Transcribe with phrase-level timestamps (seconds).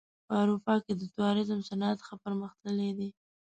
[0.27, 3.09] په اروپا کې د توریزم صنعت ښه پرمختللی دی.